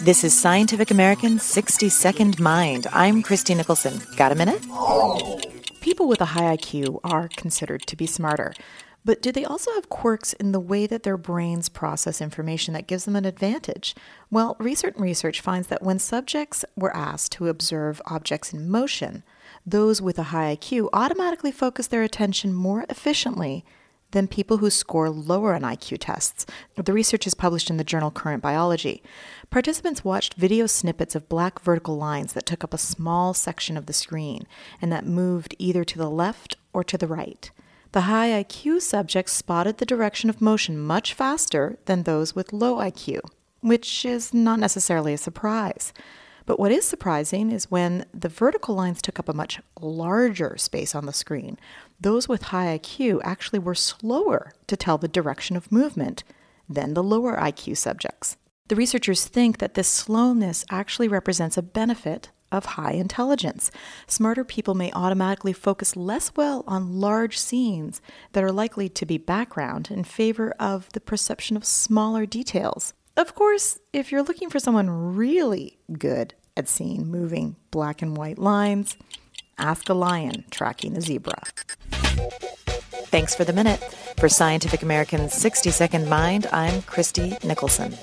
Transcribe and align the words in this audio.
This 0.00 0.22
is 0.22 0.32
Scientific 0.32 0.92
American's 0.92 1.42
60 1.42 1.88
Second 1.88 2.38
Mind. 2.38 2.86
I'm 2.92 3.20
Christie 3.20 3.56
Nicholson. 3.56 4.00
Got 4.16 4.30
a 4.30 4.36
minute? 4.36 4.62
People 5.80 6.06
with 6.06 6.20
a 6.20 6.26
high 6.26 6.56
IQ 6.56 7.00
are 7.02 7.28
considered 7.36 7.82
to 7.88 7.96
be 7.96 8.06
smarter. 8.06 8.54
But 9.04 9.20
do 9.20 9.32
they 9.32 9.44
also 9.44 9.72
have 9.74 9.88
quirks 9.88 10.34
in 10.34 10.52
the 10.52 10.60
way 10.60 10.86
that 10.86 11.02
their 11.02 11.16
brains 11.16 11.68
process 11.68 12.20
information 12.20 12.74
that 12.74 12.86
gives 12.86 13.06
them 13.06 13.16
an 13.16 13.24
advantage? 13.24 13.96
Well, 14.30 14.56
recent 14.60 14.96
research 14.98 15.40
finds 15.40 15.66
that 15.66 15.82
when 15.82 15.98
subjects 15.98 16.64
were 16.76 16.96
asked 16.96 17.32
to 17.32 17.48
observe 17.48 18.00
objects 18.06 18.52
in 18.52 18.70
motion, 18.70 19.24
those 19.66 20.00
with 20.00 20.18
a 20.18 20.24
high 20.24 20.56
IQ 20.56 20.90
automatically 20.92 21.50
focus 21.50 21.88
their 21.88 22.04
attention 22.04 22.54
more 22.54 22.86
efficiently 22.88 23.64
than 24.12 24.28
people 24.28 24.58
who 24.58 24.70
score 24.70 25.10
lower 25.10 25.54
on 25.54 25.62
IQ 25.62 25.98
tests. 26.00 26.46
The 26.76 26.92
research 26.92 27.26
is 27.26 27.34
published 27.34 27.70
in 27.70 27.76
the 27.76 27.84
journal 27.84 28.10
Current 28.10 28.42
Biology. 28.42 29.02
Participants 29.50 30.04
watched 30.04 30.34
video 30.34 30.66
snippets 30.66 31.14
of 31.14 31.28
black 31.28 31.60
vertical 31.60 31.96
lines 31.96 32.32
that 32.32 32.46
took 32.46 32.64
up 32.64 32.72
a 32.72 32.78
small 32.78 33.34
section 33.34 33.76
of 33.76 33.86
the 33.86 33.92
screen 33.92 34.46
and 34.80 34.90
that 34.92 35.06
moved 35.06 35.54
either 35.58 35.84
to 35.84 35.98
the 35.98 36.10
left 36.10 36.56
or 36.72 36.82
to 36.84 36.96
the 36.96 37.06
right. 37.06 37.50
The 37.92 38.02
high 38.02 38.42
IQ 38.42 38.82
subjects 38.82 39.32
spotted 39.32 39.78
the 39.78 39.86
direction 39.86 40.28
of 40.28 40.40
motion 40.40 40.78
much 40.78 41.14
faster 41.14 41.78
than 41.86 42.02
those 42.02 42.34
with 42.34 42.52
low 42.52 42.76
IQ, 42.76 43.20
which 43.60 44.04
is 44.04 44.34
not 44.34 44.58
necessarily 44.58 45.14
a 45.14 45.18
surprise. 45.18 45.92
But 46.48 46.58
what 46.58 46.72
is 46.72 46.86
surprising 46.86 47.52
is 47.52 47.70
when 47.70 48.06
the 48.14 48.30
vertical 48.30 48.74
lines 48.74 49.02
took 49.02 49.18
up 49.18 49.28
a 49.28 49.34
much 49.34 49.60
larger 49.78 50.56
space 50.56 50.94
on 50.94 51.04
the 51.04 51.12
screen, 51.12 51.58
those 52.00 52.26
with 52.26 52.44
high 52.44 52.78
IQ 52.78 53.20
actually 53.22 53.58
were 53.58 53.74
slower 53.74 54.54
to 54.66 54.74
tell 54.74 54.96
the 54.96 55.08
direction 55.08 55.56
of 55.58 55.70
movement 55.70 56.24
than 56.66 56.94
the 56.94 57.02
lower 57.02 57.36
IQ 57.36 57.76
subjects. 57.76 58.38
The 58.68 58.76
researchers 58.76 59.26
think 59.26 59.58
that 59.58 59.74
this 59.74 59.88
slowness 59.88 60.64
actually 60.70 61.06
represents 61.06 61.58
a 61.58 61.62
benefit 61.62 62.30
of 62.50 62.64
high 62.64 62.92
intelligence. 62.92 63.70
Smarter 64.06 64.42
people 64.42 64.74
may 64.74 64.90
automatically 64.92 65.52
focus 65.52 65.96
less 65.96 66.32
well 66.34 66.64
on 66.66 66.98
large 66.98 67.38
scenes 67.38 68.00
that 68.32 68.42
are 68.42 68.52
likely 68.52 68.88
to 68.88 69.04
be 69.04 69.18
background 69.18 69.90
in 69.90 70.02
favor 70.02 70.52
of 70.58 70.88
the 70.94 71.00
perception 71.00 71.58
of 71.58 71.66
smaller 71.66 72.24
details. 72.24 72.94
Of 73.18 73.34
course, 73.34 73.80
if 73.92 74.12
you're 74.12 74.22
looking 74.22 74.48
for 74.48 74.60
someone 74.60 75.16
really 75.16 75.76
good 75.92 76.34
at 76.56 76.68
seeing 76.68 77.10
moving 77.10 77.56
black 77.72 78.00
and 78.00 78.16
white 78.16 78.38
lines, 78.38 78.96
ask 79.58 79.88
a 79.88 79.94
lion 79.94 80.44
tracking 80.52 80.96
a 80.96 81.00
zebra. 81.00 81.42
Thanks 83.10 83.34
for 83.34 83.42
the 83.42 83.52
minute. 83.52 83.82
For 84.18 84.28
Scientific 84.28 84.82
American's 84.82 85.32
60 85.32 85.72
Second 85.72 86.08
Mind, 86.08 86.46
I'm 86.52 86.82
Christie 86.82 87.36
Nicholson. 87.42 87.98